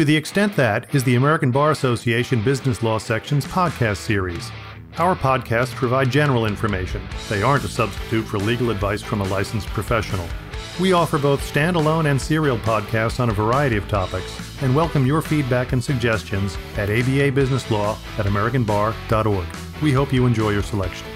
[0.00, 4.50] To the extent that is the American Bar Association Business Law Section's podcast series.
[4.96, 7.06] Our podcasts provide general information.
[7.28, 10.26] They aren't a substitute for legal advice from a licensed professional.
[10.80, 15.20] We offer both standalone and serial podcasts on a variety of topics and welcome your
[15.20, 19.46] feedback and suggestions at ABA Business Law at AmericanBar.org.
[19.82, 21.06] We hope you enjoy your selection.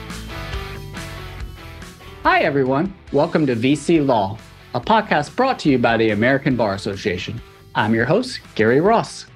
[2.23, 2.93] Hi, everyone.
[3.13, 4.37] Welcome to VC Law,
[4.75, 7.41] a podcast brought to you by the American Bar Association.
[7.77, 9.27] I'm your host, Gary Ross.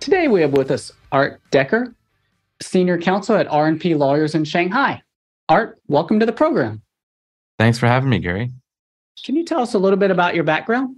[0.00, 1.94] Today we have with us Art Decker,
[2.60, 5.02] Senior Counsel at R&P Lawyers in Shanghai.
[5.48, 6.82] Art, welcome to the program.
[7.58, 8.52] Thanks for having me, Gary.
[9.24, 10.96] Can you tell us a little bit about your background?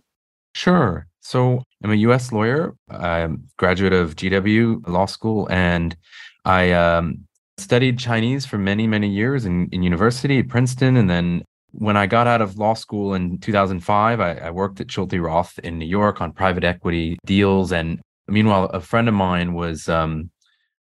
[0.56, 1.06] Sure.
[1.20, 2.32] So I'm a U.S.
[2.32, 2.74] lawyer.
[2.90, 5.96] I'm graduate of GW Law School, and
[6.44, 7.28] I um,
[7.58, 10.96] studied Chinese for many, many years in, in university at Princeton.
[10.96, 14.90] And then when I got out of law school in 2005, I, I worked at
[14.90, 17.72] Schulte Roth in New York on private equity deals.
[17.72, 20.30] And meanwhile, a friend of mine was um,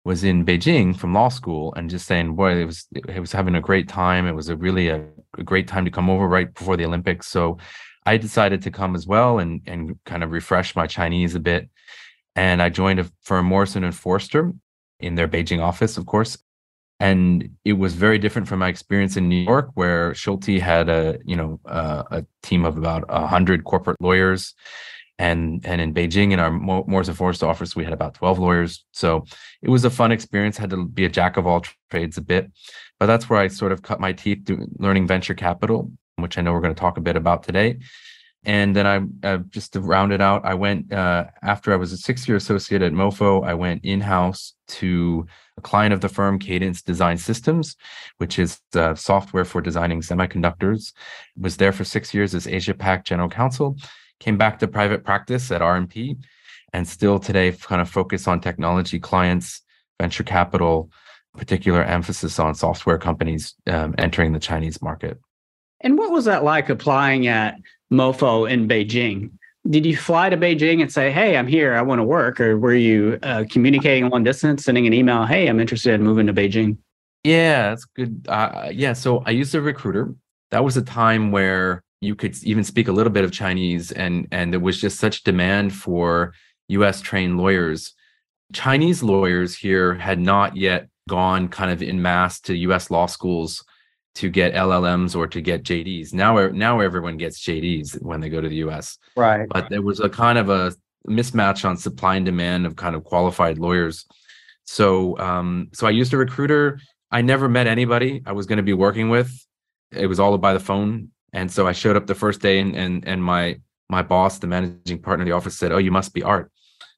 [0.05, 3.55] was in Beijing from law school and just saying, boy, it was it was having
[3.55, 4.27] a great time.
[4.27, 5.07] It was a really a,
[5.39, 7.29] a, great time to come over right before the Olympics.
[7.29, 7.59] So
[8.05, 11.71] I decided to come as well and and kind of refresh my Chinese a bit.
[12.35, 14.53] And I joined a firm Morrison and Foerster
[14.99, 16.39] in their Beijing office, of course.
[17.03, 21.19] And it was very different from my experience in New York, where Schulte had a
[21.25, 24.55] you know uh, a team of about hundred corporate lawyers.
[25.19, 28.85] And and in Beijing in our Morrison Foerster office we had about 12 lawyers.
[28.93, 29.25] So
[29.63, 30.57] it was a fun experience.
[30.57, 32.51] Had to be a jack of all trades a bit.
[32.99, 35.91] But that's where I sort of cut my teeth learning venture capital
[36.23, 37.79] which I know we're going to talk a bit about today.
[38.45, 41.93] And then I uh, just to round it out I went uh, after I was
[41.93, 46.09] a six year associate at Mofo I went in house to a client of the
[46.09, 47.77] firm Cadence Design Systems,
[48.19, 48.61] which is
[48.95, 50.93] software for designing semiconductors.
[51.39, 53.77] Was there for six years as Asia Pac General Counsel,
[54.21, 56.17] came back to private practice at R&P
[56.73, 59.63] and still today kind of focus on technology clients,
[60.01, 60.91] venture capital,
[61.37, 65.21] particular emphasis on software companies um, entering the Chinese market.
[65.81, 67.57] And what was that like applying at
[67.93, 69.33] MoFo in Beijing?
[69.69, 71.75] Did you fly to Beijing and say, "Hey, I'm here.
[71.75, 75.47] I want to work," or were you uh, communicating long distance, sending an email, "Hey,
[75.47, 76.79] I'm interested in moving to Beijing"?
[77.23, 78.27] Yeah, that's good.
[78.29, 80.15] Uh, yeah, so I used a recruiter.
[80.51, 84.27] That was a time where you could even speak a little bit of Chinese, and
[84.33, 86.35] and there was just such demand for
[86.69, 87.01] U.S.
[87.01, 87.95] trained lawyers.
[88.53, 92.91] Chinese lawyers here had not yet gone kind of in mass to U.S.
[92.91, 93.65] law schools
[94.15, 96.13] to get LLMs or to get JDs.
[96.13, 98.99] Now, now everyone gets JDs when they go to the U.S.
[99.17, 99.49] Right.
[99.49, 100.75] But there was a kind of a
[101.09, 104.07] mismatch on supply and demand of kind of qualified lawyers.
[104.65, 106.79] So, um, so I used a recruiter.
[107.11, 109.33] I never met anybody I was going to be working with.
[109.91, 111.11] It was all by the phone.
[111.33, 113.59] And so I showed up the first day, and and and my
[113.89, 116.51] my boss, the managing partner of the office, said, "Oh, you must be Art."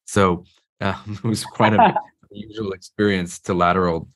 [0.07, 0.45] So
[0.81, 1.95] uh, it was quite a
[2.31, 4.09] unusual experience to lateral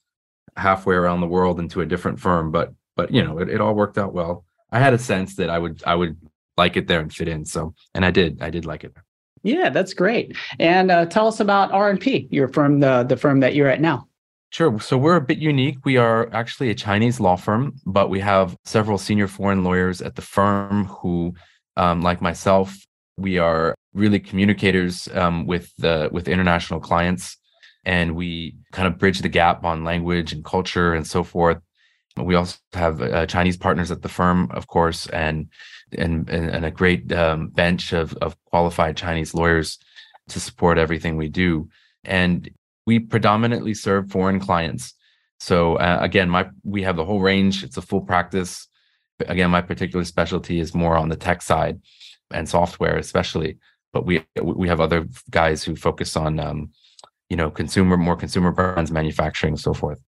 [0.56, 3.74] halfway around the world into a different firm, but but you know it, it all
[3.74, 4.44] worked out well.
[4.70, 6.18] I had a sense that I would I would
[6.58, 7.46] like it there and fit in.
[7.46, 8.92] So and I did I did like it.
[9.44, 10.36] Yeah, that's great.
[10.58, 13.68] And uh, tell us about R and P, your firm, the the firm that you're
[13.68, 14.06] at now.
[14.50, 14.80] Sure.
[14.80, 15.78] So we're a bit unique.
[15.84, 20.16] We are actually a Chinese law firm, but we have several senior foreign lawyers at
[20.16, 21.34] the firm who,
[21.76, 22.74] um, like myself,
[23.18, 27.36] we are really communicators um, with the with international clients,
[27.84, 31.58] and we kind of bridge the gap on language and culture and so forth.
[32.24, 35.48] We also have uh, Chinese partners at the firm, of course, and
[35.96, 39.78] and and, a great um, bench of of qualified Chinese lawyers
[40.28, 41.68] to support everything we do.
[42.04, 42.50] And
[42.86, 44.94] we predominantly serve foreign clients.
[45.40, 47.64] So uh, again, my we have the whole range.
[47.64, 48.68] It's a full practice.
[49.26, 51.80] Again, my particular specialty is more on the tech side
[52.30, 53.58] and software, especially.
[53.92, 56.70] But we we have other guys who focus on um,
[57.30, 60.00] you know consumer more consumer brands, manufacturing, so forth.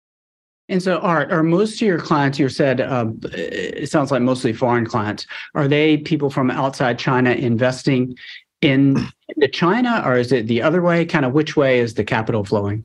[0.69, 2.37] And so, Art, are most of your clients?
[2.37, 5.25] You said um, it sounds like mostly foreign clients.
[5.55, 8.15] Are they people from outside China investing
[8.61, 11.05] in into China, or is it the other way?
[11.05, 12.83] Kind of which way is the capital flowing?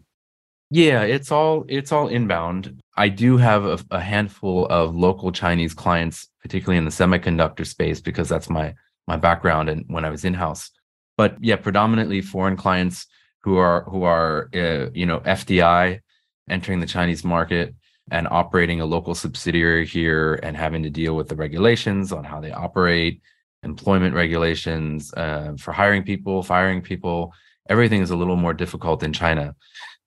[0.70, 2.80] Yeah, it's all it's all inbound.
[2.96, 8.00] I do have a, a handful of local Chinese clients, particularly in the semiconductor space,
[8.00, 8.74] because that's my
[9.06, 10.70] my background and when I was in house.
[11.18, 13.06] But yeah, predominantly foreign clients
[13.42, 16.00] who are who are uh, you know FDI
[16.48, 17.74] entering the Chinese market
[18.10, 22.40] and operating a local subsidiary here and having to deal with the regulations on how
[22.40, 23.20] they operate
[23.62, 27.32] employment regulations uh, for hiring people, firing people.
[27.68, 29.54] Everything is a little more difficult in China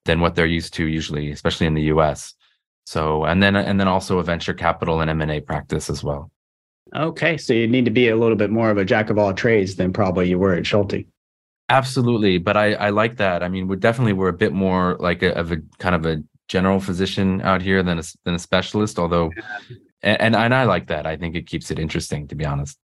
[0.06, 2.36] than what they're used to usually, especially in the U.S.
[2.86, 6.04] So, and then and then also a venture capital and M and A practice as
[6.04, 6.32] well.
[6.96, 9.34] Okay, so you need to be a little bit more of a jack of all
[9.34, 11.06] trades than probably you were at Schulte.
[11.70, 13.44] Absolutely, but I I like that.
[13.44, 16.24] I mean, we're definitely we're a bit more like a, of a kind of a
[16.48, 19.00] general physician out here than a than a specialist.
[19.00, 19.32] Although,
[20.02, 21.06] and and I like that.
[21.06, 22.78] I think it keeps it interesting, to be honest.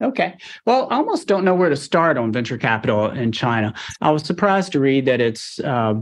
[0.00, 0.36] Okay.
[0.64, 3.74] Well, I almost don't know where to start on venture capital in China.
[4.00, 5.94] I was surprised to read that it's uh,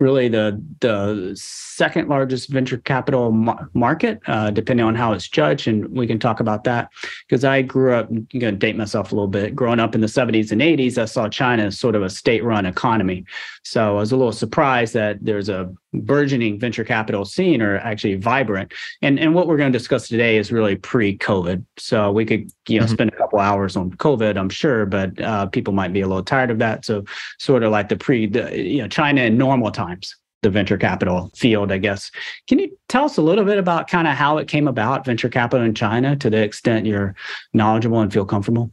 [0.00, 3.30] really the the second largest venture capital
[3.74, 6.88] market, uh, depending on how it's judged, and we can talk about that.
[7.28, 9.54] Because I grew up, I'm going to date myself a little bit.
[9.54, 12.66] Growing up in the 70s and 80s, I saw China as sort of a state-run
[12.66, 13.24] economy.
[13.62, 18.14] So I was a little surprised that there's a burgeoning venture capital scene or actually
[18.14, 18.72] vibrant.
[19.02, 21.64] And and what we're going to discuss today is really pre-COVID.
[21.78, 22.94] So we could you know mm-hmm.
[22.94, 26.24] spend a couple hours on COVID, I'm sure, but uh, people might be a little
[26.24, 26.84] tired of that.
[26.84, 27.04] So
[27.38, 30.16] sort of like the pre, the, you know, China in normal times.
[30.42, 32.10] The venture capital field, I guess.
[32.48, 35.28] Can you tell us a little bit about kind of how it came about, venture
[35.28, 37.14] capital in China, to the extent you're
[37.52, 38.72] knowledgeable and feel comfortable?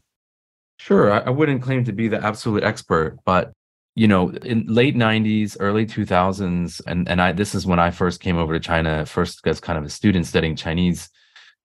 [0.79, 1.11] Sure.
[1.11, 3.51] I wouldn't claim to be the absolute expert, but
[3.97, 8.19] you know in late 90s early 2000s and and i this is when i first
[8.19, 11.09] came over to china first as kind of a student studying chinese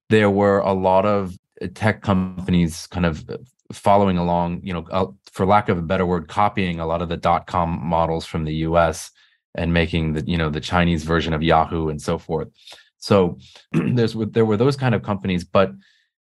[0.09, 3.37] there were a lot of uh, tech companies kind of uh,
[3.73, 7.17] following along you know for lack of a better word copying a lot of the
[7.17, 9.11] dot com models from the us
[9.55, 12.49] and making the you know the chinese version of yahoo and so forth.
[12.99, 13.39] So
[13.73, 15.73] there's there were those kind of companies but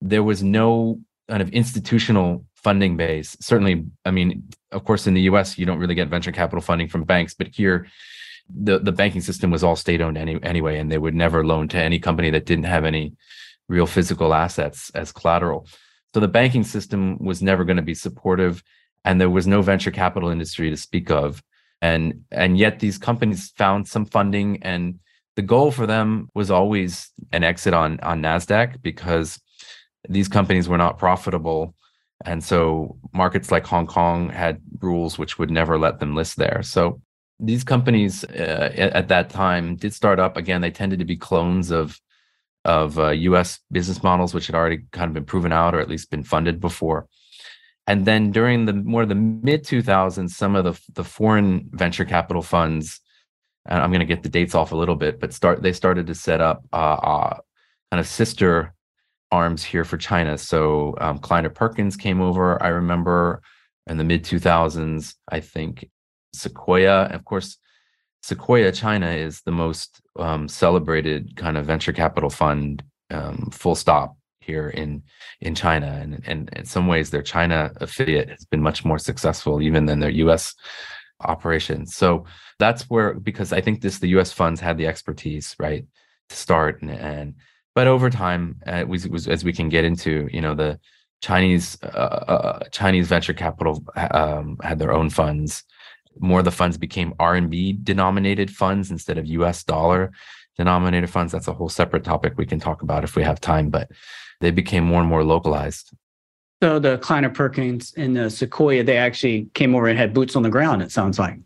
[0.00, 1.00] there was no
[1.30, 3.36] kind of institutional funding base.
[3.40, 6.88] Certainly, I mean, of course, in the US, you don't really get venture capital funding
[6.88, 7.86] from banks, but here,
[8.52, 11.68] the, the banking system was all state owned any, anyway, and they would never loan
[11.68, 13.14] to any company that didn't have any
[13.68, 15.68] real physical assets as collateral.
[16.12, 18.64] So the banking system was never going to be supportive,
[19.04, 21.40] and there was no venture capital industry to speak of.
[21.80, 24.98] And and yet these companies found some funding, and
[25.36, 29.40] the goal for them was always an exit on on Nasdaq because
[30.08, 31.74] these companies were not profitable
[32.24, 36.62] and so markets like Hong Kong had rules which would never let them list there.
[36.62, 37.00] So
[37.38, 40.36] these companies uh, at that time did start up.
[40.36, 41.98] Again, they tended to be clones of
[42.66, 43.60] of uh, U.S.
[43.72, 46.60] business models, which had already kind of been proven out or at least been funded
[46.60, 47.08] before.
[47.86, 52.42] And then during the more the mid 2000s, some of the the foreign venture capital
[52.42, 53.00] funds,
[53.66, 56.06] and I'm going to get the dates off a little bit, but start they started
[56.08, 57.38] to set up uh, uh
[57.90, 58.74] kind of sister
[59.30, 60.36] arms here for China.
[60.38, 62.62] So um, Kleiner Perkins came over.
[62.62, 63.42] I remember
[63.86, 65.14] in the mid 2000s.
[65.28, 65.88] I think
[66.32, 67.58] Sequoia, of course,
[68.22, 72.82] Sequoia China is the most um, celebrated kind of venture capital fund.
[73.12, 75.02] Um, full stop here in
[75.40, 79.60] in China, and, and in some ways, their China affiliate has been much more successful
[79.60, 80.54] even than their U.S.
[81.20, 81.96] operations.
[81.96, 82.24] So
[82.60, 84.32] that's where because I think this the U.S.
[84.32, 85.84] funds had the expertise right
[86.28, 87.34] to start and, and
[87.80, 90.78] but over time, uh, we, as we can get into, you know, the
[91.22, 95.64] Chinese uh, uh, Chinese venture capital um, had their own funds.
[96.18, 99.64] More of the funds became RMB denominated funds instead of U.S.
[99.64, 100.12] dollar
[100.58, 101.32] denominated funds.
[101.32, 103.70] That's a whole separate topic we can talk about if we have time.
[103.70, 103.90] But
[104.42, 105.90] they became more and more localized.
[106.62, 110.42] So the Kleiner Perkins and the Sequoia, they actually came over and had boots on
[110.42, 110.82] the ground.
[110.82, 111.38] It sounds like.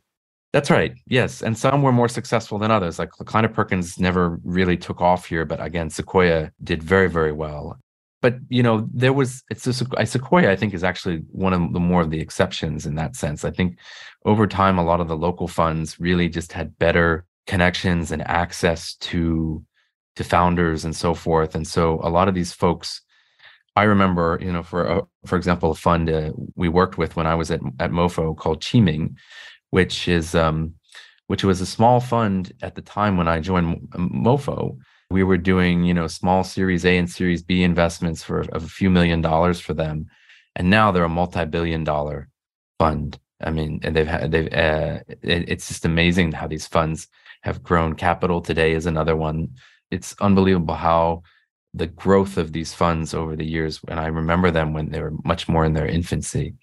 [0.54, 0.94] That's right.
[1.08, 2.96] Yes, and some were more successful than others.
[3.00, 7.76] Like Kleiner Perkins never really took off here, but again, Sequoia did very, very well.
[8.22, 10.52] But you know, there was it's a Sequoia.
[10.52, 13.44] I think is actually one of the more of the exceptions in that sense.
[13.44, 13.78] I think
[14.26, 18.94] over time, a lot of the local funds really just had better connections and access
[19.10, 19.60] to
[20.14, 21.56] to founders and so forth.
[21.56, 23.00] And so a lot of these folks,
[23.74, 27.26] I remember, you know, for uh, for example, a fund uh, we worked with when
[27.26, 29.16] I was at at MoFo called Qiming
[29.74, 30.72] which is um,
[31.26, 34.78] which was a small fund at the time when I joined MoFo.
[35.10, 38.74] We were doing you know small Series A and Series B investments for of a
[38.78, 40.06] few million dollars for them,
[40.54, 42.28] and now they're a multi-billion-dollar
[42.78, 43.18] fund.
[43.42, 47.08] I mean, and they've had they've uh, it, it's just amazing how these funds
[47.40, 47.94] have grown.
[47.94, 49.48] Capital today is another one.
[49.90, 51.24] It's unbelievable how
[51.80, 53.80] the growth of these funds over the years.
[53.88, 56.54] And I remember them when they were much more in their infancy.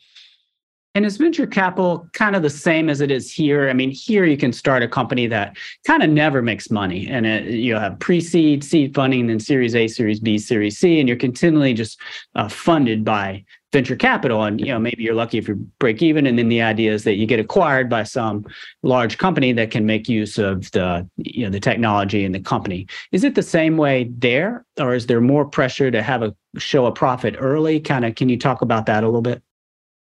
[0.93, 3.69] And is venture capital kind of the same as it is here?
[3.69, 5.55] I mean, here you can start a company that
[5.87, 9.87] kind of never makes money, and it, you have pre-seed, seed funding, then Series A,
[9.87, 11.97] Series B, Series C, and you're continually just
[12.35, 14.43] uh, funded by venture capital.
[14.43, 17.05] And you know, maybe you're lucky if you break even, and then the idea is
[17.05, 18.45] that you get acquired by some
[18.83, 22.85] large company that can make use of the you know the technology and the company.
[23.13, 26.85] Is it the same way there, or is there more pressure to have a show
[26.85, 27.79] a profit early?
[27.79, 29.41] Kind of, can you talk about that a little bit?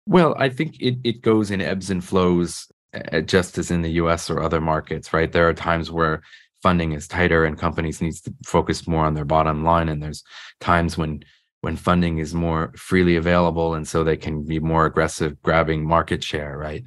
[0.09, 3.91] Well, I think it, it goes in ebbs and flows, uh, just as in the
[3.91, 5.31] US or other markets, right?
[5.31, 6.23] There are times where
[6.63, 9.87] funding is tighter and companies need to focus more on their bottom line.
[9.87, 10.23] And there's
[10.59, 11.23] times when
[11.61, 16.23] when funding is more freely available and so they can be more aggressive grabbing market
[16.23, 16.85] share right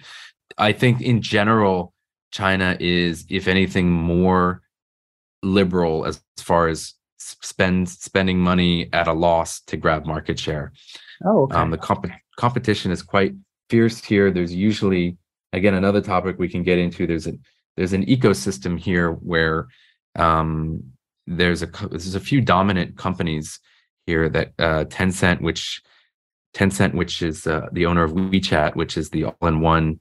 [0.57, 1.93] i think in general
[2.31, 4.63] china is if anything more
[5.43, 10.73] liberal as far as spend spending money at a loss to grab market share
[11.27, 11.57] oh okay.
[11.57, 13.35] um, the comp- competition is quite
[13.69, 15.17] fierce here there's usually
[15.53, 17.33] again another topic we can get into there's a
[17.77, 19.67] there's an ecosystem here where
[20.17, 20.83] um,
[21.27, 23.61] there's a there's a few dominant companies
[24.07, 25.83] here that uh, Tencent, which
[26.55, 30.01] Tencent, which is uh, the owner of WeChat, which is the all-in-one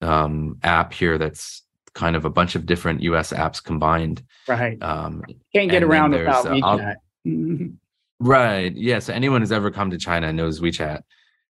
[0.00, 1.62] um, app here that's
[1.94, 4.22] kind of a bunch of different US apps combined.
[4.48, 4.82] Right.
[4.82, 5.22] Um,
[5.54, 7.76] Can't get around without uh, WeChat.
[8.24, 8.72] Right.
[8.76, 9.00] Yeah.
[9.00, 11.02] So anyone who's ever come to China knows WeChat.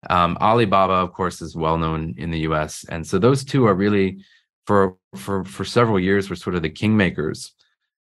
[0.08, 3.74] Um, Alibaba, of course, is well known in the US, and so those two are
[3.74, 4.18] really
[4.66, 7.50] for for for several years were sort of the kingmakers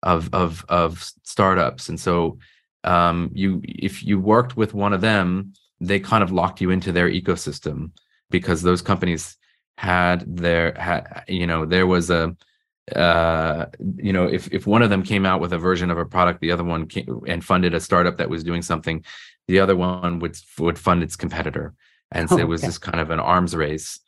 [0.03, 2.39] of of of startups, and so
[2.83, 6.91] um, you if you worked with one of them, they kind of locked you into
[6.91, 7.91] their ecosystem
[8.29, 9.37] because those companies
[9.77, 12.35] had their had you know there was a
[12.95, 13.65] uh
[13.97, 16.39] you know if if one of them came out with a version of a product
[16.39, 19.03] the other one came and funded a startup that was doing something
[19.47, 21.73] the other one would would fund its competitor
[22.11, 23.99] and so oh, it was this kind of an arms race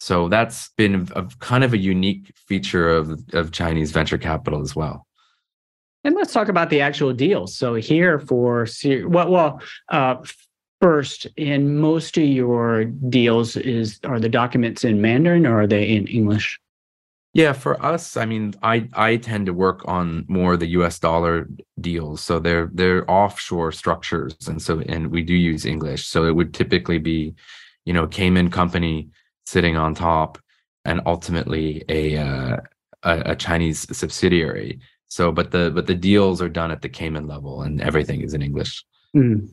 [0.00, 4.76] so that's been a, kind of a unique feature of of chinese venture capital as
[4.76, 5.04] well
[6.04, 7.54] and let's talk about the actual deals.
[7.54, 8.66] So here for
[9.04, 10.16] well, well, uh,
[10.80, 15.88] first, in most of your deals, is are the documents in Mandarin or are they
[15.88, 16.58] in English?
[17.38, 20.98] Yeah, for us, I mean, I I tend to work on more the U.S.
[20.98, 21.48] dollar
[21.80, 26.06] deals, so they're they're offshore structures, and so and we do use English.
[26.06, 27.34] So it would typically be,
[27.84, 29.08] you know, Cayman company
[29.46, 30.38] sitting on top,
[30.84, 32.56] and ultimately a uh,
[33.04, 37.26] a, a Chinese subsidiary so, but the but the deals are done at the Cayman
[37.26, 38.84] level, and everything is in English.
[39.16, 39.48] Mm.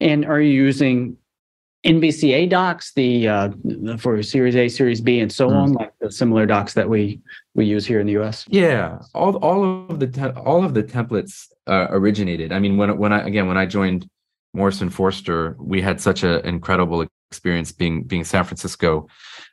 [0.00, 1.16] And are you using
[1.84, 3.50] NVCA docs, the uh,
[3.98, 5.54] for Series A, Series B, and so mm.
[5.54, 7.20] on, like the similar docs that we
[7.54, 8.44] we use here in the U.S.
[8.48, 12.52] Yeah, all all of the te- all of the templates uh, originated.
[12.52, 14.08] I mean, when when I again when I joined
[14.52, 19.08] Morrison Foerster, we had such an incredible experience being being San Francisco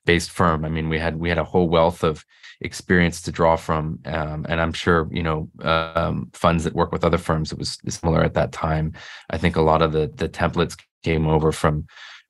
[0.05, 0.65] based firm.
[0.65, 2.25] I mean, we had we had a whole wealth of
[2.59, 3.99] experience to draw from.
[4.05, 7.77] Um, and I'm sure, you know, um, funds that work with other firms, it was
[7.87, 8.93] similar at that time.
[9.29, 11.85] I think a lot of the the templates came over from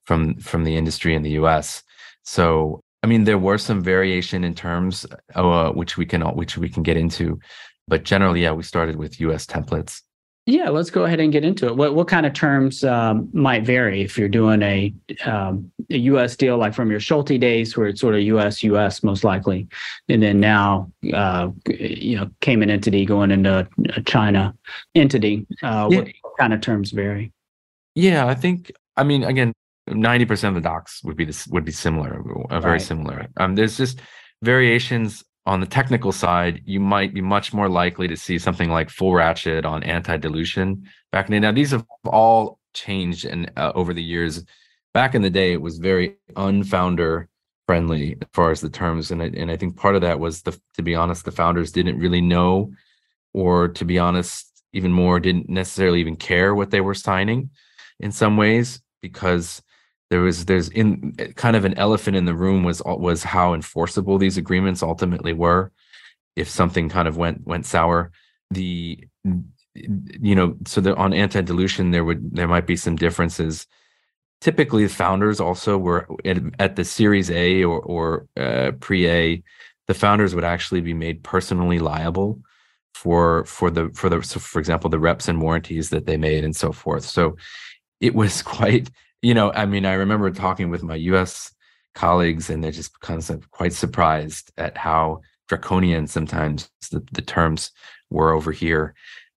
[0.08, 1.84] from from the industry in the US.
[2.24, 6.70] So I mean, there were some variation in terms, uh, which we can which we
[6.70, 7.40] can get into,
[7.88, 9.46] but generally, yeah, we started with U.S.
[9.46, 10.02] templates.
[10.46, 11.76] Yeah, let's go ahead and get into it.
[11.76, 14.94] What what kind of terms um, might vary if you're doing a,
[15.26, 16.36] um, a U.S.
[16.38, 18.64] deal, like from your Schulte days, where it's sort of U.S.
[18.64, 19.04] U.S.
[19.04, 19.68] most likely,
[20.10, 24.56] and then now uh, you know Cayman entity going into a China
[24.96, 25.46] entity.
[25.62, 26.00] Uh, yeah.
[26.00, 27.32] What kind of terms vary?
[27.94, 28.72] Yeah, I think.
[28.96, 29.54] I mean, again,
[29.88, 32.82] ninety percent of the docs would be this would be similar, uh, very right.
[32.82, 33.28] similar.
[33.38, 34.00] Um, there's just
[34.42, 38.90] variations on the technical side, you might be much more likely to see something like
[38.90, 41.48] full ratchet on anti-dilution back in the day.
[41.48, 44.44] Now, these have all changed and uh, over the years.
[44.94, 47.28] Back in the day, it was very unfounder
[47.66, 50.42] friendly as far as the terms, and I, and I think part of that was
[50.42, 52.74] the to be honest, the founders didn't really know,
[53.34, 57.52] or to be honest, even more didn't necessarily even care what they were signing,
[58.02, 59.62] in some ways because
[60.10, 64.18] there was there's in kind of an elephant in the room was was how enforceable
[64.18, 65.72] these agreements ultimately were.
[66.36, 68.12] If something kind of went went sour
[68.52, 69.04] the
[69.76, 73.68] you know so the, on anti-dilution there would there might be some differences.
[74.40, 79.44] Typically the founders also were at, at the series a or or uh, pre-a
[79.88, 82.40] the founders would actually be made personally liable
[82.94, 86.44] for for the for the so for example the reps and warranties that they made
[86.44, 87.04] and so forth.
[87.04, 87.36] So
[88.00, 88.90] it was quite
[89.28, 91.54] you know, I mean, I remember talking with my US
[91.94, 95.20] colleagues and they're just kind of quite surprised at how
[95.50, 97.72] draconian sometimes the, the terms
[98.10, 98.96] were over here.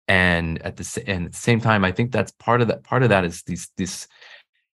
[0.08, 2.84] And at the, and at the same time, I think that's part of that.
[2.84, 4.08] Part of that is these these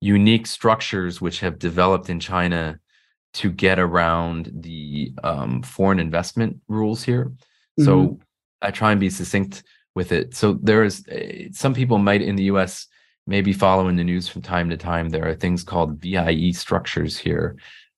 [0.00, 2.80] unique structures which have developed in China
[3.34, 7.26] to get around the um, foreign investment rules here.
[7.26, 7.84] Mm-hmm.
[7.84, 8.18] So
[8.62, 9.62] I try and be succinct
[9.94, 10.34] with it.
[10.34, 12.88] So there is eh, some people might in the U.S
[13.26, 17.56] maybe following the news from time to time, there are things called VIE structures here,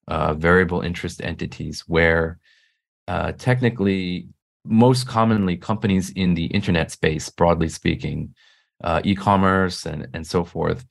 [0.09, 2.39] uh, variable interest entities, where
[3.09, 4.29] uh, technically,
[4.65, 8.35] most commonly, companies in the internet space, broadly speaking,
[8.83, 10.85] uh, e-commerce and and so forth,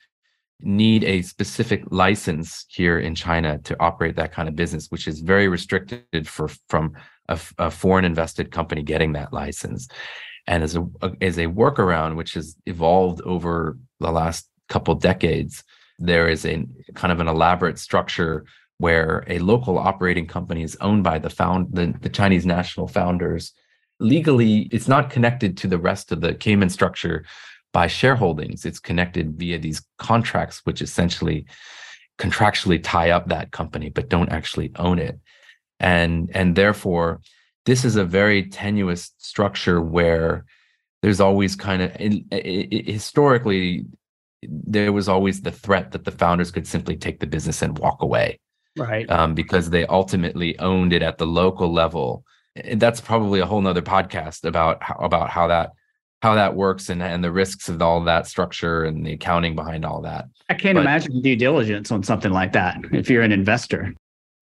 [0.61, 5.19] need a specific license here in China to operate that kind of business, which is
[5.19, 6.93] very restricted for from
[7.29, 9.87] a, a foreign invested company getting that license.
[10.45, 10.85] And as a
[11.21, 15.63] as a workaround, which has evolved over the last couple decades,
[15.99, 18.45] there is a kind of an elaborate structure
[18.77, 23.53] where a local operating company is owned by the found the, the Chinese national founders.
[23.99, 27.23] Legally, it's not connected to the rest of the Cayman structure
[27.71, 28.65] by shareholdings.
[28.65, 31.45] It's connected via these contracts, which essentially
[32.19, 35.19] contractually tie up that company but don't actually own it.
[35.79, 37.21] And and therefore,
[37.65, 40.45] this is a very tenuous structure where
[41.01, 43.85] there's always kind of historically
[44.49, 48.01] there was always the threat that the founders could simply take the business and walk
[48.01, 48.39] away
[48.77, 49.09] right.
[49.09, 52.23] um, because they ultimately owned it at the local level.
[52.55, 55.71] And that's probably a whole nother podcast about how, about how that
[56.21, 59.83] how that works and, and the risks of all that structure and the accounting behind
[59.83, 60.25] all that.
[60.47, 63.93] I can't but, imagine due diligence on something like that if you're an investor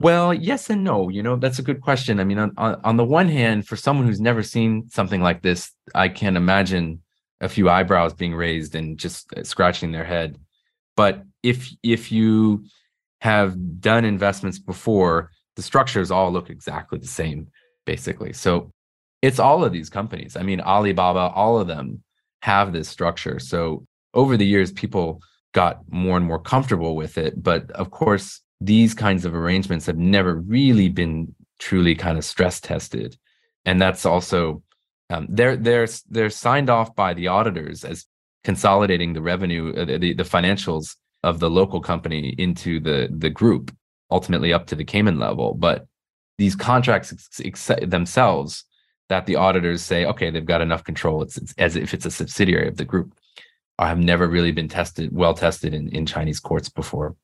[0.01, 2.98] well yes and no you know that's a good question i mean on, on, on
[2.98, 7.01] the one hand for someone who's never seen something like this i can imagine
[7.39, 10.38] a few eyebrows being raised and just uh, scratching their head
[10.96, 12.63] but if if you
[13.22, 17.48] have done investments before, the structures all look exactly the same,
[17.86, 18.34] basically.
[18.34, 18.72] So
[19.22, 20.36] it's all of these companies.
[20.36, 22.03] I mean, Alibaba, all of them
[22.41, 23.39] have this structure.
[23.39, 25.22] So over the years, people
[25.53, 27.41] got more and more comfortable with it.
[27.41, 32.62] But of course, these kinds of arrangements have never really been truly kind of stress
[32.62, 33.18] tested.
[33.65, 34.63] And that's also
[35.10, 38.06] um, they're they're they're signed off by the auditors as
[38.44, 43.75] consolidating the revenue, uh, the, the financials of the local company into the the group,
[44.10, 45.53] ultimately up to the Cayman level.
[45.53, 45.88] But
[46.38, 48.63] these contracts ex- ex- themselves
[49.10, 51.22] that the auditors say, okay, they've got enough control.
[51.22, 53.13] It's, it's as if it's a subsidiary of the group.
[53.77, 57.15] have never really been tested, well tested in, in Chinese courts before.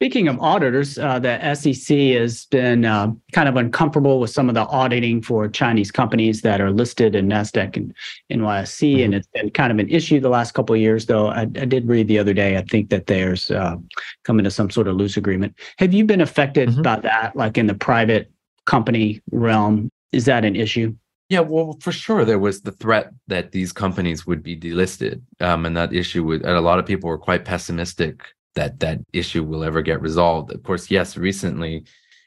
[0.00, 4.54] Speaking of auditors, uh, the SEC has been uh, kind of uncomfortable with some of
[4.54, 7.94] the auditing for Chinese companies that are listed in Nasdaq and
[8.32, 9.04] NYSE, mm-hmm.
[9.04, 11.04] and it's been kind of an issue the last couple of years.
[11.04, 13.76] Though I, I did read the other day, I think that there's uh,
[14.24, 15.54] coming to some sort of loose agreement.
[15.76, 16.80] Have you been affected mm-hmm.
[16.80, 18.32] by that, like in the private
[18.64, 19.90] company realm?
[20.12, 20.94] Is that an issue?
[21.28, 25.66] Yeah, well, for sure, there was the threat that these companies would be delisted, um,
[25.66, 26.40] and that issue would.
[26.40, 28.22] And a lot of people were quite pessimistic
[28.54, 30.52] that that issue will ever get resolved.
[30.52, 31.84] Of course, yes, recently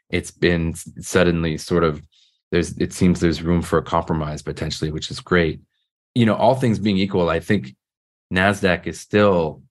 [0.10, 2.02] it's been suddenly sort of
[2.52, 5.62] there's it seems there's room for a compromise potentially, which is great.
[6.16, 7.76] You know, all things being equal, I think
[8.32, 9.64] Nasdaq is still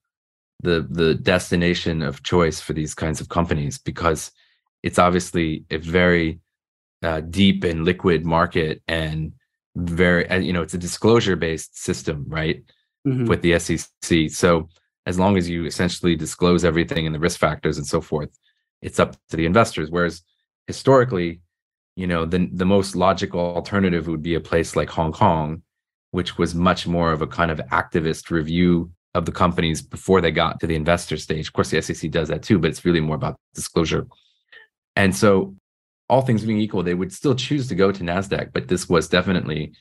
[0.61, 4.31] the the destination of choice for these kinds of companies because
[4.81, 6.39] it's obviously a very
[7.03, 9.33] uh, deep and liquid market and
[9.75, 12.63] very you know it's a disclosure based system right
[13.07, 13.25] mm-hmm.
[13.25, 14.69] with the SEC so
[15.05, 18.37] as long as you essentially disclose everything and the risk factors and so forth
[18.83, 19.89] it's up to the investors.
[19.89, 20.21] Whereas
[20.67, 21.41] historically
[21.95, 25.63] you know the the most logical alternative would be a place like Hong Kong
[26.11, 30.31] which was much more of a kind of activist review of the companies before they
[30.31, 31.47] got to the investor stage.
[31.47, 34.07] Of course the SEC does that too but it's really more about disclosure.
[34.95, 35.55] And so
[36.09, 39.07] all things being equal they would still choose to go to Nasdaq but this was
[39.07, 39.73] definitely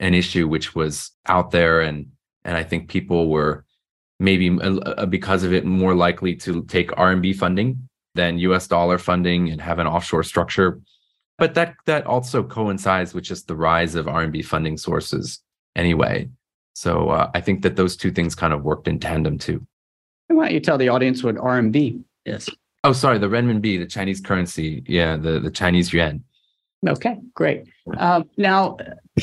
[0.00, 2.06] an issue which was out there and
[2.44, 3.64] and I think people were
[4.20, 9.50] maybe uh, because of it more likely to take RMB funding than US dollar funding
[9.50, 10.80] and have an offshore structure.
[11.38, 15.40] But that that also coincides with just the rise of RMB funding sources
[15.76, 16.28] anyway.
[16.74, 19.66] So uh, I think that those two things kind of worked in tandem too.
[20.28, 22.48] Why don't you tell the audience what RMB is?
[22.84, 24.84] Oh, sorry, the renminbi, the Chinese currency.
[24.86, 26.22] Yeah, the, the Chinese yuan.
[26.86, 27.64] Okay, great.
[27.96, 28.76] Um, now,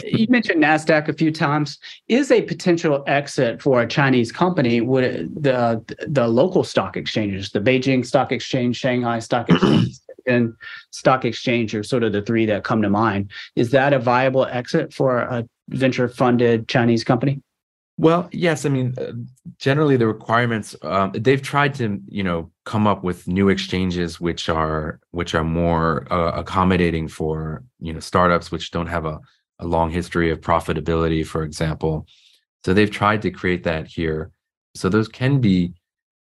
[0.04, 1.80] you mentioned Nasdaq a few times.
[2.10, 7.62] Is a potential exit for a Chinese company would the the local stock exchanges, the
[7.62, 10.54] Beijing Stock Exchange, Shanghai Stock Exchange, and
[10.92, 13.32] Stock Exchange are sort of the three that come to mind.
[13.56, 17.42] Is that a viable exit for a venture funded Chinese company?
[17.98, 18.66] Well, yes.
[18.66, 19.14] I mean, uh,
[19.58, 24.50] generally the requirements um, they've tried to, you know, come up with new exchanges which
[24.50, 29.20] are which are more uh, accommodating for you know startups which don't have a,
[29.60, 32.08] a long history of profitability, for example.
[32.66, 34.32] So they've tried to create that here.
[34.74, 35.74] So those can be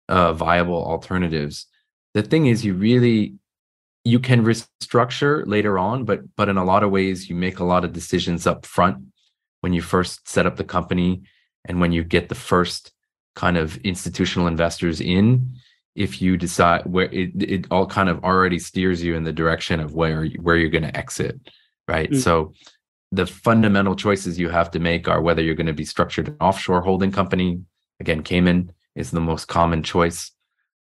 [0.09, 1.67] uh, viable alternatives.
[2.15, 3.35] The thing is, you really
[4.05, 7.65] you can restructure later on, but but in a lot of ways, you make a
[7.65, 8.99] lot of decisions up front
[9.61, 11.23] when you first set up the company
[11.65, 12.93] and when you get the first
[13.37, 15.55] kind of institutional investors in
[15.95, 19.81] if you decide where it, it all kind of already steers you in the direction
[19.81, 21.39] of where where you're going to exit
[21.89, 22.21] right mm-hmm.
[22.21, 22.53] so
[23.11, 26.37] the fundamental choices you have to make are whether you're going to be structured an
[26.41, 27.61] offshore holding company
[28.01, 30.31] again cayman is the most common choice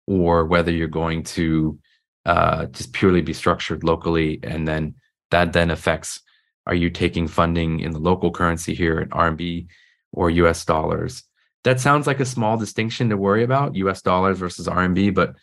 [0.07, 1.79] or whether you're going to
[2.27, 4.95] uh, just purely be structured locally and then
[5.31, 6.21] that then affects
[6.67, 9.67] are you taking funding in the local currency here in rmb
[10.15, 11.25] or US dollars.
[11.65, 15.35] That sounds like a small distinction to worry about, US dollars versus RMB, but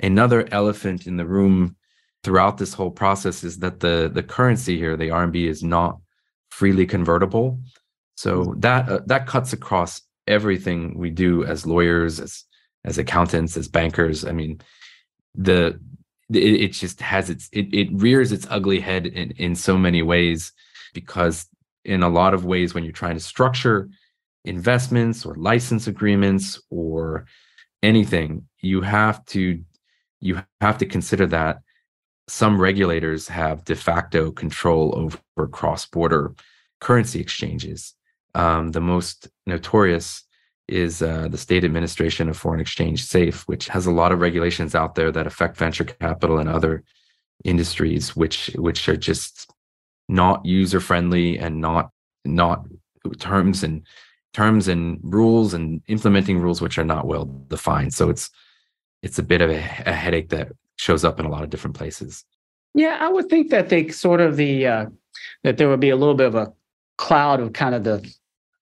[0.00, 1.76] another elephant in the room
[2.24, 6.00] throughout this whole process is that the the currency here, the RMB, is not
[6.50, 7.60] freely convertible.
[8.16, 8.60] So mm-hmm.
[8.60, 12.44] that uh, that cuts across everything we do as lawyers, as
[12.84, 14.24] as accountants, as bankers.
[14.24, 14.60] I mean,
[15.34, 15.78] the
[16.32, 20.02] it, it just has its it, it rears its ugly head in in so many
[20.02, 20.52] ways
[20.94, 21.46] because
[21.84, 23.88] in a lot of ways when you're trying to structure
[24.44, 27.26] investments or license agreements or
[27.82, 29.62] anything you have to
[30.20, 31.58] you have to consider that
[32.26, 36.34] some regulators have de facto control over cross-border
[36.80, 37.94] currency exchanges.
[38.34, 40.24] Um, the most notorious
[40.68, 44.74] is uh, the State Administration of Foreign Exchange (SAFE), which has a lot of regulations
[44.74, 46.84] out there that affect venture capital and other
[47.44, 49.50] industries, which which are just
[50.08, 51.90] not user friendly and not
[52.24, 52.66] not
[53.18, 53.86] terms and
[54.34, 57.94] terms and rules and implementing rules which are not well defined.
[57.94, 58.30] So it's
[59.02, 61.76] it's a bit of a, a headache that shows up in a lot of different
[61.76, 62.24] places.
[62.74, 64.86] Yeah, I would think that they sort of the uh,
[65.44, 66.52] that there would be a little bit of a
[66.96, 68.14] cloud of kind of the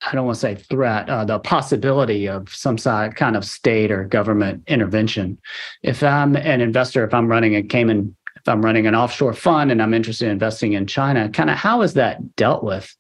[0.03, 3.91] I don't want to say threat, uh, the possibility of some side kind of state
[3.91, 5.39] or government intervention.
[5.83, 9.73] If I'm an investor, if I'm running a Cayman, if I'm running an offshore fund
[9.73, 12.95] and I'm interested in investing in China, kind of how is that dealt with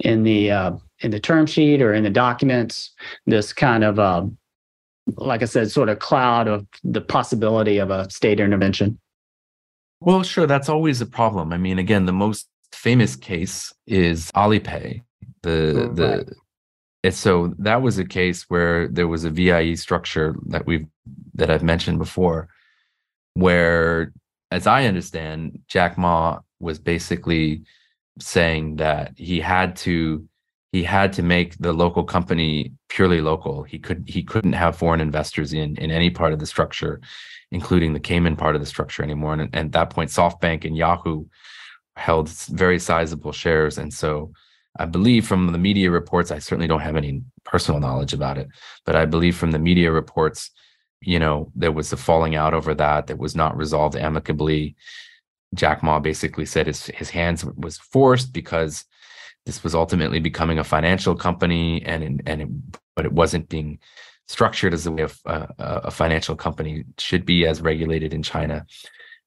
[0.00, 2.90] in the uh, in the term sheet or in the documents?
[3.26, 4.24] This kind of uh,
[5.16, 8.98] like I said, sort of cloud of the possibility of a state intervention?
[10.00, 10.46] Well, sure.
[10.46, 11.52] That's always a problem.
[11.52, 15.02] I mean, again, the most famous case is Alipay.
[15.42, 16.34] The oh, the
[17.04, 20.86] and so that was a case where there was a VIE structure that we've
[21.34, 22.48] that I've mentioned before,
[23.34, 24.12] where,
[24.52, 27.62] as I understand, Jack Ma was basically
[28.20, 30.28] saying that he had to
[30.72, 33.62] he had to make the local company purely local.
[33.62, 37.00] He could he couldn't have foreign investors in in any part of the structure,
[37.50, 39.34] including the Cayman part of the structure anymore.
[39.34, 41.26] And, and at that point, SoftBank and Yahoo
[41.96, 43.76] held very sizable shares.
[43.76, 44.32] And so
[44.78, 48.48] I believe from the media reports, I certainly don't have any personal knowledge about it,
[48.86, 50.50] but I believe from the media reports,
[51.02, 54.74] you know, there was a falling out over that that was not resolved amicably.
[55.54, 58.86] Jack Ma basically said his his hands was forced because
[59.46, 62.48] this was ultimately becoming a financial company and and it,
[62.94, 63.78] but it wasn't being
[64.28, 68.14] structured as the way a, a, uh, uh, a financial company should be as regulated
[68.14, 68.64] in China.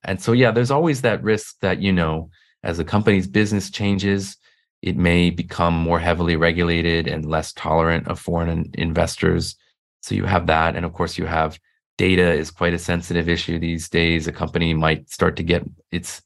[0.03, 2.29] And so yeah, there's always that risk that you know
[2.63, 4.37] as a company's business changes,
[4.81, 9.55] it may become more heavily regulated and less tolerant of foreign investors.
[10.01, 11.59] So you have that, and of course you have
[11.97, 14.27] data is quite a sensitive issue these days.
[14.27, 16.21] A company might start to get its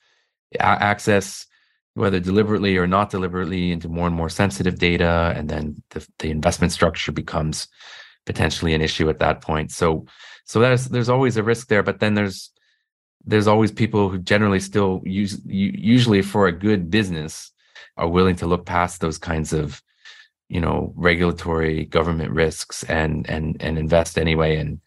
[0.60, 1.46] access
[2.00, 6.32] whether deliberately or not deliberately, into more and more sensitive data, and then the, the
[6.32, 7.68] investment structure becomes
[8.26, 9.72] potentially an issue at that point.
[9.72, 10.06] So,
[10.46, 12.52] so there's there's always a risk there, but then there's
[13.26, 17.52] there's always people who generally still use usually for a good business
[17.98, 19.82] are willing to look past those kinds of
[20.48, 24.80] you know regulatory government risks and and and invest anyway and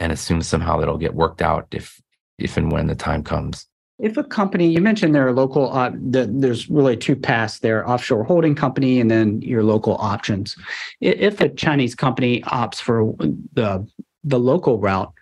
[0.00, 2.00] and assume somehow that it'll get worked out if
[2.38, 3.66] if and when the time comes
[4.04, 7.88] if a company, you mentioned there are local, uh, the, there's really two paths there
[7.88, 10.56] offshore holding company and then your local options.
[11.00, 13.14] If a Chinese company opts for
[13.54, 13.86] the
[14.26, 15.12] the local route,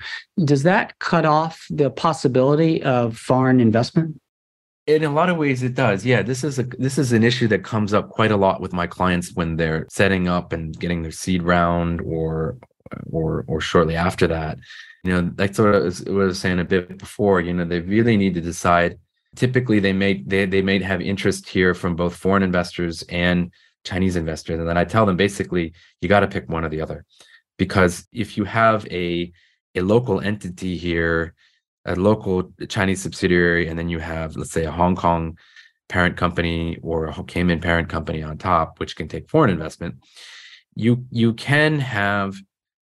[0.44, 4.20] does that cut off the possibility of foreign investment?
[4.86, 6.04] In a lot of ways, it does.
[6.04, 8.72] Yeah, this is a this is an issue that comes up quite a lot with
[8.72, 12.58] my clients when they're setting up and getting their seed round, or
[13.10, 14.58] or or shortly after that.
[15.04, 17.64] You know that's what I was, what I was saying a bit before you know
[17.64, 18.98] they really need to decide.
[19.34, 23.50] Typically they may they, they may have interest here from both foreign investors and
[23.84, 24.60] chinese investors.
[24.60, 27.04] And then i tell them basically you got to pick one or the other.
[27.58, 29.32] Because if you have a
[29.74, 31.34] a local entity here
[31.84, 35.36] a local chinese subsidiary and then you have let's say a hong kong
[35.88, 39.96] parent company or a cayman parent company on top which can take foreign investment
[40.74, 42.36] you you can have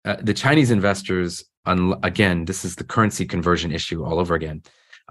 [0.04, 4.62] uh, the chinese investors un- again, this is the currency conversion issue all over again.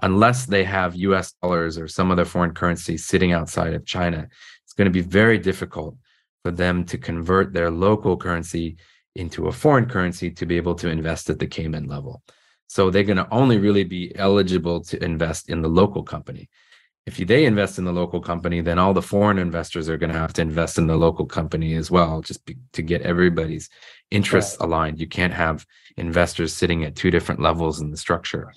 [0.02, 4.28] Unless they have US dollars or some other foreign currency sitting outside of China,
[4.64, 5.96] it's going to be very difficult
[6.42, 8.76] for them to convert their local currency
[9.14, 12.22] into a foreign currency to be able to invest at the Cayman level.
[12.66, 16.48] So they're going to only really be eligible to invest in the local company.
[17.06, 20.18] If they invest in the local company, then all the foreign investors are going to
[20.18, 23.68] have to invest in the local company as well, just be, to get everybody's
[24.12, 24.66] interests right.
[24.66, 25.00] aligned.
[25.00, 28.52] You can't have investors sitting at two different levels in the structure.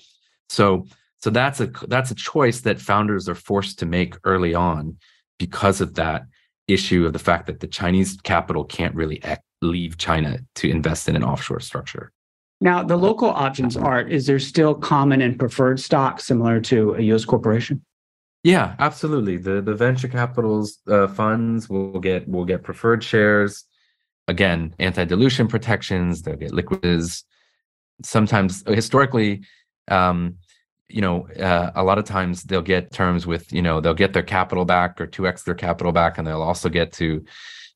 [0.48, 0.86] So
[1.18, 4.98] so that's a that's a choice that founders are forced to make early on
[5.38, 6.26] because of that
[6.68, 9.22] issue of the fact that the Chinese capital can't really
[9.62, 12.12] leave China to invest in an offshore structure.
[12.60, 17.02] Now, the local options art, is there still common and preferred stock similar to a
[17.02, 17.84] US corporation?
[18.46, 19.38] Yeah, absolutely.
[19.38, 23.64] The the venture capitals uh, funds will get will get preferred shares.
[24.28, 27.24] Again, anti-dilution protections, they'll get liquids.
[28.04, 29.42] Sometimes historically,
[29.88, 30.36] um,
[30.88, 34.12] you know, uh, a lot of times they'll get terms with, you know, they'll get
[34.12, 37.24] their capital back or 2x their capital back, and they'll also get to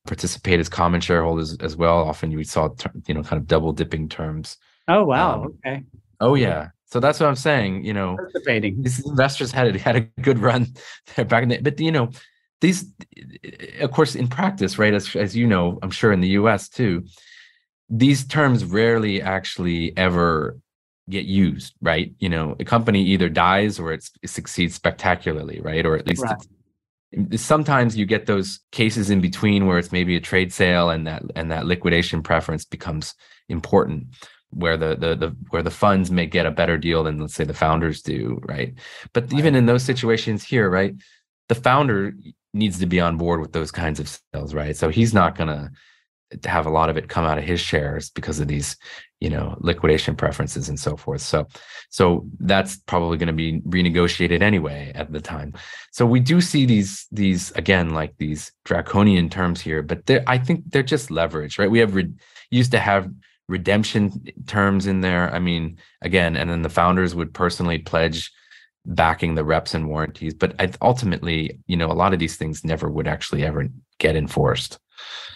[0.07, 1.99] participate as common shareholders as well.
[2.05, 2.69] Often you saw,
[3.09, 4.57] you know, kind of double dipping terms.
[4.87, 5.43] Oh, wow.
[5.43, 5.83] Um, okay.
[6.21, 6.69] Oh, yeah.
[6.91, 7.85] So that's what I'm saying.
[7.85, 8.83] You know, participating.
[8.83, 10.67] These investors had had a good run
[11.17, 12.11] there back in the, but you know,
[12.61, 12.85] these,
[13.81, 14.93] of course, in practice, right?
[14.93, 16.69] As as you know, I'm sure in the U.S.
[16.69, 17.05] too,
[17.89, 20.59] these terms rarely actually ever
[21.09, 22.13] get used, right?
[22.19, 25.87] You know, a company either dies or it succeeds spectacularly, right?
[25.87, 27.41] Or at least right.
[27.41, 31.23] sometimes you get those cases in between where it's maybe a trade sale and that
[31.37, 33.15] and that liquidation preference becomes
[33.49, 34.07] important
[34.51, 37.45] where the, the the where the funds may get a better deal than let's say
[37.45, 38.75] the founders do right?
[39.13, 39.39] But right.
[39.39, 40.95] even in those situations here right
[41.49, 42.13] the founder
[42.53, 44.77] needs to be on board with those kinds of sales right?
[44.77, 45.71] So he's not going to
[46.45, 48.77] have a lot of it come out of his shares because of these
[49.21, 51.21] you know liquidation preferences and so forth.
[51.21, 51.47] So
[51.91, 55.55] so that's probably going to be renegotiated anyway at the time.
[55.93, 60.63] So we do see these these again like these draconian terms here but i think
[60.71, 61.71] they're just leverage right?
[61.71, 62.13] We have re-
[62.51, 63.11] used to have
[63.51, 68.33] redemption terms in there i mean again and then the founders would personally pledge
[68.87, 72.89] backing the reps and warranties but ultimately you know a lot of these things never
[72.89, 74.79] would actually ever get enforced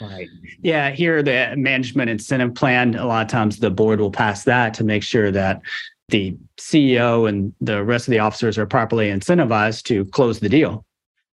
[0.01, 0.29] Right.
[0.63, 0.91] Yeah.
[0.91, 4.85] Here, the management incentive plan, a lot of times the board will pass that to
[4.85, 5.63] make sure that
[6.09, 10.85] the CEO and the rest of the officers are properly incentivized to close the deal.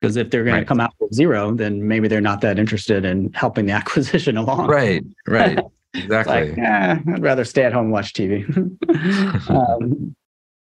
[0.02, 0.60] Because if they're going right.
[0.62, 4.38] to come out with zero, then maybe they're not that interested in helping the acquisition
[4.38, 4.68] along.
[4.68, 5.04] Right.
[5.28, 5.60] Right.
[5.96, 6.50] Exactly.
[6.50, 8.46] like, eh, I'd rather stay at home and watch TV.
[9.50, 10.16] um,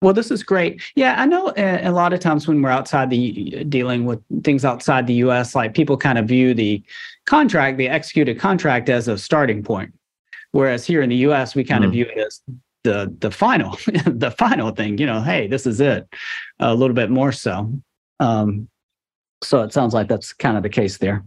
[0.01, 0.81] well, this is great.
[0.95, 4.65] Yeah, I know uh, a lot of times when we're outside the dealing with things
[4.65, 6.83] outside the US, like people kind of view the
[7.27, 9.93] contract, the executed contract as a starting point.
[10.53, 11.87] Whereas here in the US, we kind mm.
[11.87, 12.41] of view it as
[12.83, 16.07] the the final, the final thing, you know, hey, this is it.
[16.59, 17.71] A little bit more so.
[18.19, 18.67] Um,
[19.43, 21.23] so it sounds like that's kind of the case there.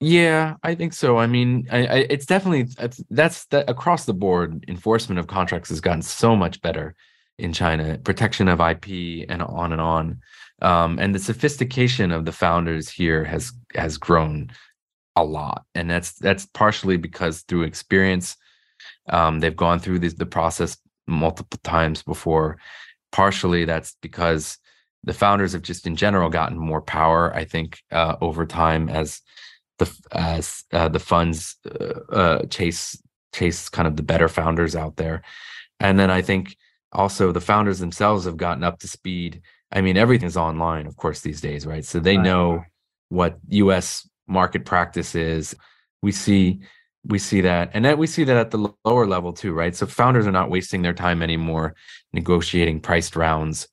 [0.00, 1.18] Yeah, I think so.
[1.18, 2.68] I mean, I, I, it's definitely
[3.10, 4.64] that's that across the board.
[4.68, 6.94] Enforcement of contracts has gotten so much better
[7.38, 10.20] in China, protection of IP, and on and on.
[10.62, 14.50] Um, and the sophistication of the founders here has has grown
[15.16, 18.36] a lot, and that's that's partially because through experience,
[19.08, 22.58] um, they've gone through the process multiple times before.
[23.10, 24.58] Partially, that's because
[25.02, 27.34] the founders have just in general gotten more power.
[27.34, 29.22] I think uh, over time as
[29.78, 33.00] the as uh, the funds uh, uh chase
[33.34, 35.22] chase kind of the better founders out there,
[35.80, 36.56] and then I think
[36.92, 39.42] also the founders themselves have gotten up to speed.
[39.70, 41.84] I mean, everything's online, of course, these days, right?
[41.84, 42.64] So they know
[43.10, 45.54] what US market practice is.
[46.00, 46.60] We see
[47.06, 49.86] we see that and then we see that at the lower level too right so
[49.86, 51.74] founders are not wasting their time anymore
[52.12, 53.68] negotiating priced rounds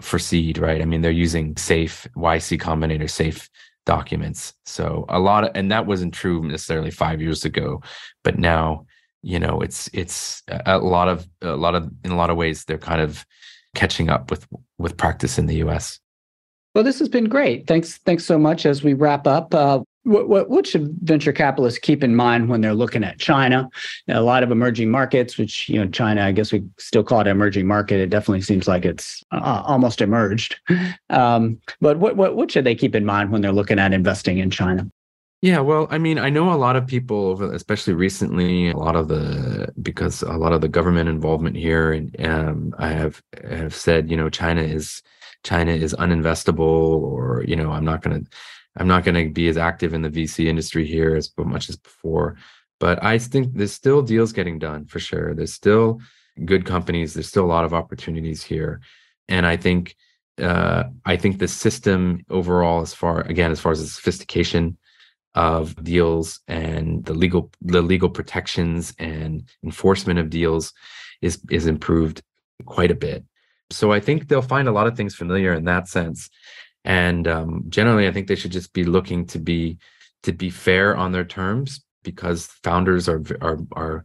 [0.00, 3.48] for seed right i mean they're using safe yc combinator safe
[3.96, 4.54] documents.
[4.66, 7.82] So a lot of and that wasn't true necessarily five years ago
[8.24, 8.86] but now
[9.22, 12.64] you know it's it's a lot of a lot of in a lot of ways
[12.64, 13.24] they're kind of
[13.74, 14.46] catching up with
[14.78, 16.00] with practice in the us
[16.74, 17.66] well this has been great.
[17.66, 19.54] Thanks thanks so much as we wrap up.
[19.54, 23.68] Uh, what, what, what, should venture capitalists keep in mind when they're looking at China?
[24.08, 27.26] A lot of emerging markets, which you know, China, I guess we still call it
[27.26, 28.00] an emerging market.
[28.00, 30.58] It definitely seems like it's uh, almost emerged.
[31.10, 34.38] Um, but what, what what should they keep in mind when they're looking at investing
[34.38, 34.90] in China?
[35.42, 39.08] Yeah, well, I mean, I know a lot of people, especially recently, a lot of
[39.08, 44.10] the because a lot of the government involvement here, and um, I have have said,
[44.10, 45.02] you know, China is
[45.42, 48.30] China is uninvestable, or you know, I'm not going to
[48.80, 51.76] I'm not going to be as active in the VC industry here as much as
[51.76, 52.36] before.
[52.80, 55.34] But I think there's still deals getting done for sure.
[55.34, 56.00] There's still
[56.46, 57.12] good companies.
[57.12, 58.80] There's still a lot of opportunities here,
[59.28, 59.94] and I think
[60.40, 64.78] uh, I think the system overall, as far again as far as the sophistication
[65.34, 70.72] of deals and the legal the legal protections and enforcement of deals
[71.20, 72.22] is is improved
[72.64, 73.24] quite a bit.
[73.70, 76.30] So I think they'll find a lot of things familiar in that sense.
[76.84, 79.78] And um, generally, I think they should just be looking to be
[80.22, 84.04] to be fair on their terms because founders are are are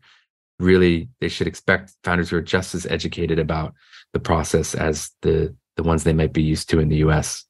[0.59, 3.73] really they should expect founders who are just as educated about
[4.13, 7.45] the process as the the ones they might be used to in the U.S.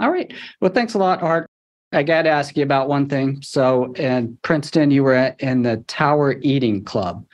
[0.00, 0.32] All right.
[0.60, 1.48] Well, thanks a lot, Art.
[1.92, 3.40] I got to ask you about one thing.
[3.42, 7.24] So, in Princeton, you were in the Tower Eating Club.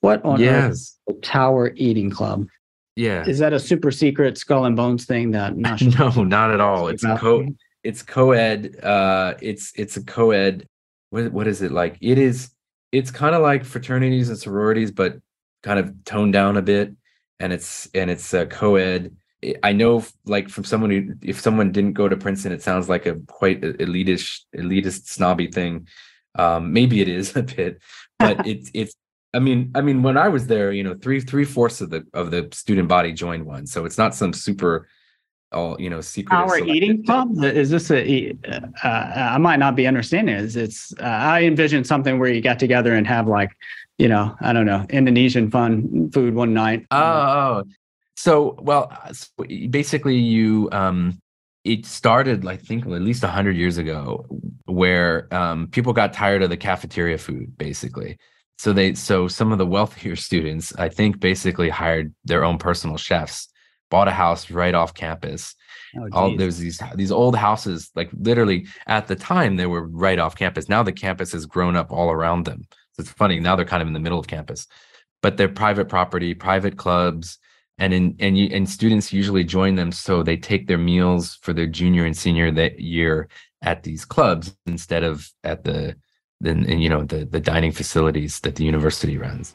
[0.00, 0.52] What on yes.
[0.52, 2.46] earth is the Tower Eating Club?
[2.96, 3.26] Yeah.
[3.26, 6.88] Is that a super secret skull and bones thing that no, not at all.
[6.88, 7.46] It's co
[7.82, 8.76] it's co-ed.
[8.82, 10.66] Uh it's it's a co-ed.
[11.10, 11.96] What what is it like?
[12.00, 12.50] It is
[12.92, 15.18] it's kind of like fraternities and sororities, but
[15.62, 16.92] kind of toned down a bit.
[17.38, 19.16] And it's and it's a co-ed.
[19.62, 23.06] I know like from someone who if someone didn't go to Princeton, it sounds like
[23.06, 25.88] a quite elitist, elitist snobby thing.
[26.34, 27.80] Um, maybe it is a bit,
[28.18, 28.94] but it's it's
[29.32, 32.04] I mean, I mean, when I was there, you know, three three fourths of the
[32.14, 34.88] of the student body joined one, so it's not some super,
[35.52, 36.36] all you know, secret.
[36.36, 38.36] Our eating club is this a?
[38.82, 40.34] Uh, I might not be understanding.
[40.34, 40.92] Is it's?
[40.98, 43.52] Uh, I envision something where you got together and have like,
[43.98, 46.86] you know, I don't know, Indonesian fun food one night.
[46.90, 47.64] Oh, oh.
[48.16, 49.28] so well, so
[49.70, 51.20] basically, you um,
[51.62, 54.26] it started, I think, at least hundred years ago,
[54.64, 58.18] where um, people got tired of the cafeteria food, basically
[58.60, 62.96] so they so some of the wealthier students i think basically hired their own personal
[62.96, 63.50] chefs
[63.90, 65.54] bought a house right off campus.
[65.98, 70.18] Oh, all there's these these old houses like literally at the time they were right
[70.18, 70.68] off campus.
[70.68, 72.66] Now the campus has grown up all around them.
[72.92, 74.66] So it's funny now they're kind of in the middle of campus.
[75.20, 77.38] But they're private property private clubs
[77.78, 81.52] and in and you and students usually join them so they take their meals for
[81.52, 83.28] their junior and senior that year
[83.62, 85.96] at these clubs instead of at the
[86.40, 89.54] then you know the the dining facilities that the university runs.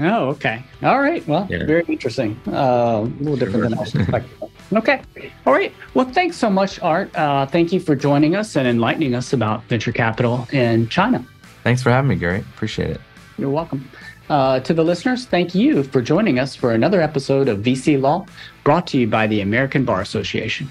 [0.00, 0.62] Oh, okay.
[0.84, 1.26] All right.
[1.26, 1.66] Well, Yeah.
[1.66, 2.38] very interesting.
[2.46, 4.48] Uh, a little different than I was expecting.
[4.72, 5.00] Okay.
[5.44, 5.72] All right.
[5.94, 7.10] Well, thanks so much, Art.
[7.16, 11.24] Uh, thank you for joining us and enlightening us about venture capital in China.
[11.64, 12.40] Thanks for having me, Gary.
[12.54, 13.00] Appreciate it.
[13.38, 13.88] You're welcome.
[14.30, 18.24] Uh, to the listeners, thank you for joining us for another episode of VC Law,
[18.62, 20.70] brought to you by the American Bar Association.